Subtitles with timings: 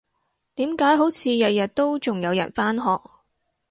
[0.55, 2.83] 點解好似日日都仲有人返學？